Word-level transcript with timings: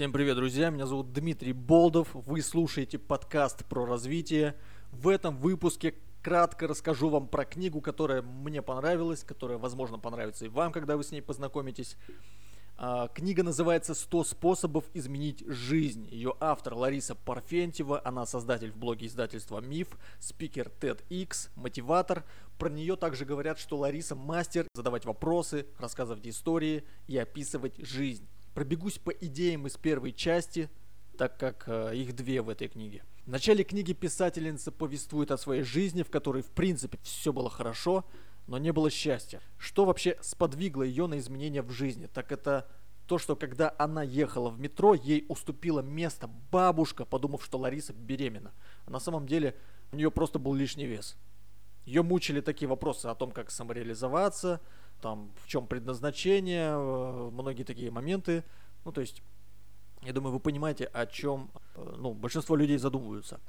Всем 0.00 0.12
привет, 0.12 0.36
друзья! 0.36 0.70
Меня 0.70 0.86
зовут 0.86 1.12
Дмитрий 1.12 1.52
Болдов. 1.52 2.08
Вы 2.14 2.40
слушаете 2.40 2.98
подкаст 2.98 3.66
про 3.66 3.84
развитие. 3.84 4.56
В 4.92 5.08
этом 5.08 5.36
выпуске 5.36 5.94
кратко 6.22 6.66
расскажу 6.66 7.10
вам 7.10 7.28
про 7.28 7.44
книгу, 7.44 7.82
которая 7.82 8.22
мне 8.22 8.62
понравилась, 8.62 9.22
которая, 9.22 9.58
возможно, 9.58 9.98
понравится 9.98 10.46
и 10.46 10.48
вам, 10.48 10.72
когда 10.72 10.96
вы 10.96 11.04
с 11.04 11.10
ней 11.10 11.20
познакомитесь. 11.20 11.98
А, 12.78 13.08
книга 13.08 13.42
называется 13.42 13.92
«100 13.92 14.24
способов 14.24 14.86
изменить 14.94 15.44
жизнь». 15.46 16.08
Ее 16.10 16.34
автор 16.40 16.72
Лариса 16.72 17.14
Парфентьева, 17.14 18.00
она 18.02 18.24
создатель 18.24 18.72
в 18.72 18.78
блоге 18.78 19.06
издательства 19.06 19.60
«Миф», 19.60 19.98
спикер 20.18 20.72
TEDx, 20.80 21.50
мотиватор. 21.56 22.24
Про 22.58 22.70
нее 22.70 22.96
также 22.96 23.26
говорят, 23.26 23.58
что 23.58 23.76
Лариса 23.76 24.14
мастер 24.14 24.66
задавать 24.72 25.04
вопросы, 25.04 25.66
рассказывать 25.78 26.26
истории 26.26 26.84
и 27.06 27.18
описывать 27.18 27.76
жизнь. 27.86 28.26
Пробегусь 28.54 28.98
по 28.98 29.10
идеям 29.10 29.66
из 29.66 29.76
первой 29.76 30.12
части, 30.12 30.68
так 31.16 31.38
как 31.38 31.64
э, 31.66 31.96
их 31.96 32.14
две 32.16 32.42
в 32.42 32.48
этой 32.48 32.68
книге. 32.68 33.04
В 33.26 33.28
начале 33.28 33.62
книги 33.62 33.92
писательница 33.92 34.72
повествует 34.72 35.30
о 35.30 35.38
своей 35.38 35.62
жизни, 35.62 36.02
в 36.02 36.10
которой 36.10 36.42
в 36.42 36.50
принципе 36.50 36.98
все 37.02 37.32
было 37.32 37.50
хорошо, 37.50 38.04
но 38.46 38.58
не 38.58 38.72
было 38.72 38.90
счастья. 38.90 39.40
Что 39.58 39.84
вообще 39.84 40.16
сподвигло 40.20 40.82
ее 40.82 41.06
на 41.06 41.18
изменения 41.18 41.62
в 41.62 41.70
жизни? 41.70 42.06
Так 42.06 42.32
это 42.32 42.68
то, 43.06 43.18
что 43.18 43.36
когда 43.36 43.74
она 43.78 44.02
ехала 44.02 44.50
в 44.50 44.58
метро, 44.58 44.94
ей 44.94 45.26
уступила 45.28 45.80
место 45.80 46.28
бабушка, 46.50 47.04
подумав, 47.04 47.44
что 47.44 47.58
Лариса 47.58 47.92
беременна. 47.92 48.52
А 48.86 48.90
на 48.90 49.00
самом 49.00 49.26
деле 49.26 49.56
у 49.92 49.96
нее 49.96 50.10
просто 50.10 50.38
был 50.38 50.54
лишний 50.54 50.86
вес. 50.86 51.16
Ее 51.84 52.02
мучили 52.02 52.40
такие 52.40 52.68
вопросы 52.68 53.06
о 53.06 53.14
том, 53.14 53.30
как 53.32 53.50
самореализоваться, 53.50 54.60
там, 55.00 55.30
в 55.42 55.48
чем 55.48 55.66
предназначение, 55.66 56.72
э, 56.72 57.30
многие 57.32 57.64
такие 57.64 57.90
моменты. 57.90 58.44
Ну, 58.84 58.92
то 58.92 59.00
есть, 59.00 59.22
я 60.02 60.12
думаю, 60.12 60.32
вы 60.32 60.40
понимаете, 60.40 60.84
о 60.84 61.06
чем, 61.06 61.50
э, 61.74 61.94
ну, 61.98 62.14
большинство 62.14 62.56
людей 62.56 62.78
задумываются, 62.78 63.40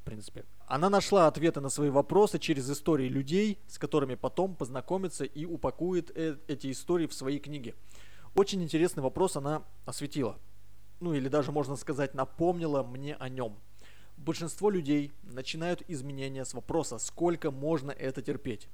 в 0.00 0.04
принципе. 0.04 0.44
Она 0.66 0.90
нашла 0.90 1.26
ответы 1.26 1.60
на 1.60 1.68
свои 1.68 1.90
вопросы 1.90 2.38
через 2.38 2.70
истории 2.70 3.08
людей, 3.08 3.58
с 3.66 3.78
которыми 3.78 4.14
потом 4.14 4.54
познакомится 4.54 5.24
и 5.24 5.44
упакует 5.44 6.10
э 6.14 6.36
эти 6.48 6.70
истории 6.70 7.06
в 7.06 7.14
свои 7.14 7.38
книги. 7.38 7.74
Очень 8.34 8.62
интересный 8.62 9.02
вопрос 9.02 9.36
она 9.36 9.62
осветила. 9.86 10.38
Ну, 11.00 11.14
или 11.14 11.28
даже, 11.28 11.52
можно 11.52 11.76
сказать, 11.76 12.14
напомнила 12.14 12.82
мне 12.82 13.14
о 13.14 13.28
нем. 13.28 13.56
Большинство 14.16 14.70
людей 14.70 15.12
начинают 15.22 15.82
изменения 15.88 16.44
с 16.44 16.54
вопроса, 16.54 16.98
сколько 16.98 17.50
можно 17.50 17.90
это 17.90 18.22
терпеть 18.22 18.68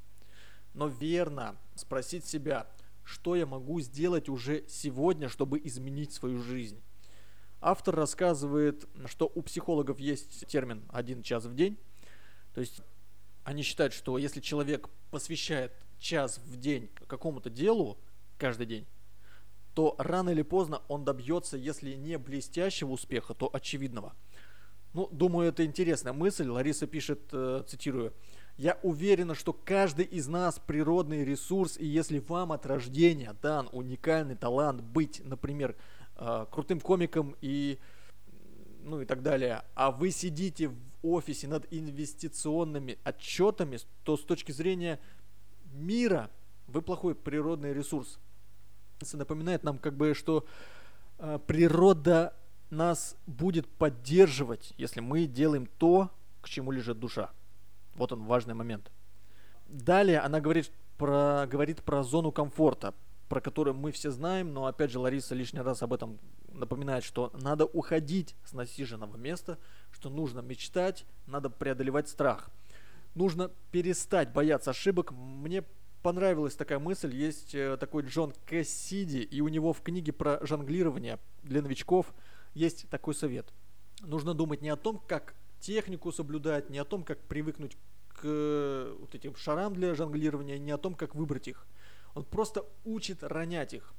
но 0.74 0.88
верно 0.88 1.56
спросить 1.74 2.24
себя, 2.24 2.66
что 3.04 3.34
я 3.34 3.46
могу 3.46 3.80
сделать 3.80 4.28
уже 4.28 4.64
сегодня, 4.68 5.28
чтобы 5.28 5.60
изменить 5.62 6.12
свою 6.12 6.40
жизнь. 6.40 6.80
Автор 7.60 7.94
рассказывает, 7.94 8.88
что 9.06 9.30
у 9.34 9.42
психологов 9.42 9.98
есть 9.98 10.46
термин 10.46 10.84
«один 10.88 11.22
час 11.22 11.44
в 11.44 11.54
день». 11.54 11.78
То 12.54 12.60
есть 12.60 12.80
они 13.44 13.62
считают, 13.62 13.92
что 13.92 14.16
если 14.16 14.41
человек 14.41 14.88
посвящает 15.10 15.72
час 15.98 16.38
в 16.38 16.56
день 16.56 16.88
какому-то 17.06 17.50
делу 17.50 17.98
каждый 18.38 18.66
день, 18.66 18.86
то 19.74 19.94
рано 19.98 20.30
или 20.30 20.42
поздно 20.42 20.82
он 20.88 21.04
добьется, 21.04 21.56
если 21.56 21.94
не 21.94 22.18
блестящего 22.18 22.91
успеха, 22.91 23.34
то 23.34 23.50
очевидного. 23.52 24.14
Ну, 24.92 25.08
думаю, 25.12 25.48
это 25.48 25.64
интересная 25.64 26.12
мысль. 26.12 26.48
Лариса 26.48 26.86
пишет, 26.86 27.20
э, 27.32 27.62
цитирую, 27.66 28.12
я 28.61 28.78
уверена, 28.83 29.34
что 29.34 29.55
каждый 29.55 30.05
из 30.05 30.28
нас 30.28 30.58
природный 30.58 31.25
ресурс, 31.25 31.78
и 31.78 31.86
если 31.86 32.19
вам 32.19 32.53
от 32.53 32.66
рождения 32.66 33.34
дан 33.41 33.70
уникальный 33.72 34.36
талант 34.36 34.83
быть, 34.83 35.22
например, 35.25 35.77
э, 36.16 36.44
крутым 36.50 36.78
комиком 36.78 37.34
и 37.41 37.78
ну 38.83 39.00
и 39.00 39.06
так 39.06 39.22
далее, 39.22 39.62
а 39.75 39.91
вы 39.91 40.11
сидите 40.11 40.69
в 40.69 40.77
офисе 41.03 41.48
над 41.48 41.72
инвестиционными 41.72 42.98
отчетами, 43.03 43.78
то 44.05 44.19
с 44.19 44.25
точки 44.25 44.53
зрения 44.53 45.00
мира 45.72 46.31
вы 46.66 46.82
плохой 46.82 47.15
природный 47.15 47.72
ресурс. 47.72 48.19
Это 49.00 49.16
напоминает 49.16 49.65
нам 49.65 49.78
как 49.78 49.97
бы, 49.97 50.12
что 50.12 50.44
э, 51.19 51.38
природа 51.47 52.37
нас 52.69 53.16
будет 53.27 53.66
поддерживать, 53.66 54.75
если 54.77 55.00
мы 55.00 55.25
делаем 55.25 55.66
то, 55.78 56.10
к 56.42 56.48
чему 56.50 56.72
лежит 56.72 56.98
душа. 56.98 57.31
Вот 57.95 58.12
он, 58.12 58.25
важный 58.25 58.55
момент. 58.55 58.91
Далее 59.67 60.21
она 60.21 60.41
говорит 60.41 60.73
про, 60.99 61.47
говорит 61.47 61.83
про 61.83 62.03
зону 62.03 62.33
комфорта, 62.33 62.95
про 63.28 63.41
которую 63.41 63.75
мы 63.75 63.93
все 63.93 64.11
знаем, 64.11 64.53
но 64.53 64.67
опять 64.67 64.91
же 64.91 64.99
Лариса 64.99 65.34
лишний 65.34 65.61
раз 65.61 65.83
об 65.83 65.93
этом 65.93 66.19
напоминает, 66.53 67.05
что 67.05 67.31
надо 67.34 67.65
уходить 67.65 68.34
с 68.45 68.53
насиженного 68.53 69.17
места, 69.17 69.59
что 69.93 70.11
нужно 70.11 70.41
мечтать, 70.41 71.06
надо 71.27 71.49
преодолевать 71.49 72.09
страх. 72.09 72.51
Нужно 73.15 73.51
перестать 73.71 74.33
бояться 74.33 74.71
ошибок. 74.71 75.12
Мне 75.12 75.65
понравилась 76.03 76.55
такая 76.55 76.78
мысль. 76.78 77.15
Есть 77.15 77.55
э, 77.55 77.77
такой 77.78 78.05
Джон 78.05 78.33
Кассиди, 78.47 79.21
и 79.21 79.41
у 79.41 79.49
него 79.49 79.72
в 79.72 79.81
книге 79.83 80.12
про 80.12 80.45
жонглирование 80.45 81.19
для 81.43 81.62
новичков 81.62 82.12
есть 82.55 82.89
такой 82.89 83.15
совет. 83.15 83.53
Нужно 84.01 84.34
думать 84.34 84.62
не 84.62 84.71
о 84.71 84.77
том, 84.77 85.01
как 85.07 85.34
технику 85.60 86.12
соблюдать, 86.12 86.71
не 86.71 86.78
о 86.78 86.84
том, 86.84 87.04
как 87.04 87.21
привыкнуть 87.21 87.76
к 88.09 88.21
э, 88.25 88.97
вот 88.98 89.15
этим 89.15 89.37
шарам 89.37 89.75
для 89.75 89.94
жонглирования, 89.94 90.59
не 90.59 90.71
о 90.71 90.78
том, 90.78 90.94
как 90.94 91.15
выбрать 91.15 91.48
их. 91.48 91.66
Он 92.15 92.25
просто 92.25 92.66
учит 92.84 93.22
ронять 93.22 93.75
их. 93.75 93.94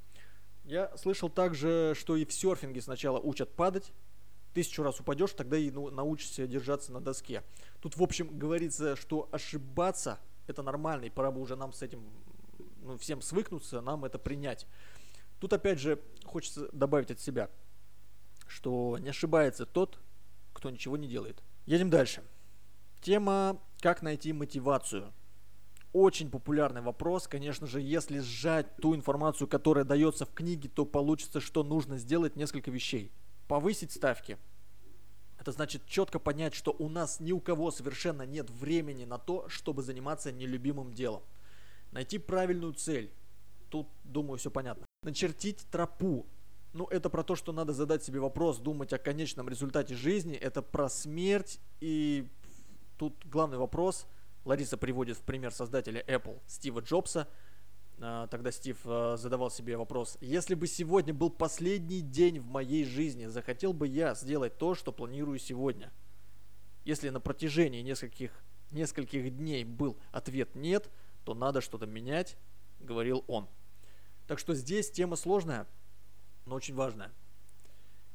Я 0.64 0.96
слышал 0.96 1.28
также, 1.28 1.94
что 1.98 2.16
и 2.16 2.24
в 2.24 2.32
серфинге 2.32 2.80
сначала 2.80 3.18
учат 3.18 3.54
падать. 3.54 3.92
Тысячу 4.54 4.82
раз 4.82 5.00
упадешь, 5.00 5.32
тогда 5.32 5.56
и 5.56 5.70
ну, 5.70 5.90
научишься 5.90 6.46
держаться 6.46 6.92
на 6.92 7.00
доске. 7.00 7.42
Тут, 7.80 7.96
в 7.96 8.02
общем, 8.02 8.38
говорится, 8.38 8.96
что 8.96 9.28
ошибаться 9.32 10.20
это 10.46 10.62
нормально, 10.62 11.06
и 11.06 11.10
пора 11.10 11.30
бы 11.30 11.40
уже 11.40 11.56
нам 11.56 11.72
с 11.72 11.82
этим 11.82 12.02
ну, 12.82 12.98
всем 12.98 13.22
свыкнуться, 13.22 13.80
нам 13.80 14.04
это 14.04 14.18
принять. 14.18 14.66
Тут 15.40 15.52
опять 15.52 15.80
же 15.80 16.00
хочется 16.24 16.68
добавить 16.72 17.10
от 17.10 17.18
себя, 17.18 17.50
что 18.46 18.98
не 19.00 19.08
ошибается 19.08 19.66
тот, 19.66 19.98
кто 20.52 20.70
ничего 20.70 20.96
не 20.96 21.08
делает. 21.08 21.42
Едем 21.66 21.90
дальше. 21.90 22.22
Тема 23.00 23.60
«Как 23.80 24.02
найти 24.02 24.32
мотивацию». 24.32 25.12
Очень 25.92 26.30
популярный 26.30 26.80
вопрос. 26.80 27.28
Конечно 27.28 27.66
же, 27.66 27.80
если 27.80 28.18
сжать 28.18 28.76
ту 28.76 28.94
информацию, 28.94 29.46
которая 29.46 29.84
дается 29.84 30.24
в 30.24 30.32
книге, 30.32 30.68
то 30.68 30.86
получится, 30.86 31.40
что 31.40 31.62
нужно 31.62 31.98
сделать 31.98 32.34
несколько 32.34 32.70
вещей. 32.70 33.12
Повысить 33.46 33.92
ставки. 33.92 34.38
Это 35.38 35.52
значит 35.52 35.84
четко 35.86 36.18
понять, 36.18 36.54
что 36.54 36.74
у 36.78 36.88
нас 36.88 37.20
ни 37.20 37.32
у 37.32 37.40
кого 37.40 37.70
совершенно 37.70 38.22
нет 38.22 38.48
времени 38.48 39.04
на 39.04 39.18
то, 39.18 39.48
чтобы 39.48 39.82
заниматься 39.82 40.32
нелюбимым 40.32 40.94
делом. 40.94 41.22
Найти 41.90 42.18
правильную 42.18 42.72
цель. 42.72 43.12
Тут, 43.68 43.86
думаю, 44.04 44.38
все 44.38 44.50
понятно. 44.50 44.86
Начертить 45.02 45.66
тропу 45.70 46.26
ну, 46.72 46.86
это 46.86 47.10
про 47.10 47.22
то, 47.22 47.36
что 47.36 47.52
надо 47.52 47.72
задать 47.72 48.02
себе 48.02 48.20
вопрос, 48.20 48.58
думать 48.58 48.92
о 48.92 48.98
конечном 48.98 49.48
результате 49.48 49.94
жизни. 49.94 50.34
Это 50.34 50.62
про 50.62 50.88
смерть. 50.88 51.60
И 51.80 52.26
тут 52.96 53.14
главный 53.26 53.58
вопрос. 53.58 54.06
Лариса 54.44 54.76
приводит 54.76 55.18
в 55.18 55.22
пример 55.22 55.52
создателя 55.52 56.02
Apple 56.06 56.40
Стива 56.46 56.80
Джобса. 56.80 57.28
А, 58.00 58.26
тогда 58.28 58.50
Стив 58.50 58.78
а, 58.84 59.16
задавал 59.16 59.50
себе 59.50 59.76
вопрос, 59.76 60.16
если 60.20 60.54
бы 60.54 60.66
сегодня 60.66 61.12
был 61.12 61.30
последний 61.30 62.00
день 62.00 62.40
в 62.40 62.46
моей 62.46 62.84
жизни, 62.84 63.26
захотел 63.26 63.72
бы 63.72 63.86
я 63.86 64.14
сделать 64.14 64.56
то, 64.58 64.74
что 64.74 64.92
планирую 64.92 65.38
сегодня? 65.38 65.92
Если 66.84 67.10
на 67.10 67.20
протяжении 67.20 67.82
нескольких, 67.82 68.32
нескольких 68.72 69.36
дней 69.36 69.64
был 69.64 69.96
ответ 70.10 70.56
нет, 70.56 70.90
то 71.24 71.34
надо 71.34 71.60
что-то 71.60 71.86
менять, 71.86 72.36
говорил 72.80 73.24
он. 73.28 73.46
Так 74.26 74.40
что 74.40 74.54
здесь 74.54 74.90
тема 74.90 75.14
сложная, 75.14 75.68
но 76.46 76.54
очень 76.54 76.74
важное. 76.74 77.10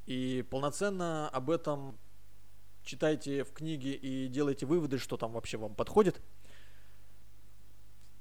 И 0.06 0.46
полноценно 0.50 1.30
об 1.30 1.50
этом 1.50 1.98
читайте 2.84 3.44
в 3.44 3.52
книге 3.52 3.94
и 3.94 4.28
делайте 4.28 4.66
выводы, 4.66 4.98
что 4.98 5.18
там 5.18 5.34
вообще 5.34 5.58
вам 5.58 5.76
подходит. 5.76 6.22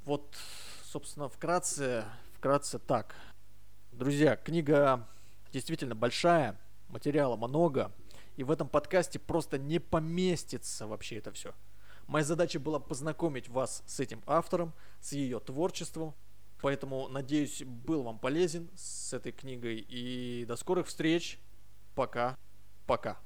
Вот, 0.05 0.37
собственно, 0.85 1.29
вкратце, 1.29 2.05
вкратце 2.35 2.79
так. 2.79 3.15
Друзья, 3.93 4.37
книга 4.37 5.09
действительно 5.53 5.95
большая, 5.95 6.61
материала 6.89 7.37
много, 7.37 7.93
и 8.37 8.45
в 8.45 8.51
этом 8.51 8.69
подкасте 8.69 9.19
просто 9.19 9.59
не 9.59 9.79
поместится 9.79 10.87
вообще 10.87 11.17
это 11.17 11.33
все. 11.33 11.55
Моя 12.07 12.25
задача 12.25 12.61
была 12.61 12.79
познакомить 12.79 13.49
вас 13.49 13.83
с 13.87 13.99
этим 14.01 14.23
автором, 14.27 14.73
с 15.01 15.13
ее 15.13 15.41
творчеством, 15.41 16.15
Поэтому, 16.61 17.09
надеюсь, 17.09 17.63
был 17.63 18.03
вам 18.03 18.19
полезен 18.19 18.71
с 18.75 19.13
этой 19.13 19.33
книгой. 19.33 19.79
И 19.89 20.45
до 20.47 20.57
скорых 20.57 20.87
встреч. 20.87 21.39
Пока. 21.95 22.37
Пока. 22.87 23.19